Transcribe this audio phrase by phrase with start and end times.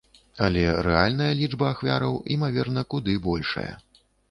[0.45, 3.71] Але рэальная лічба ахвяраў імаверна куды большая.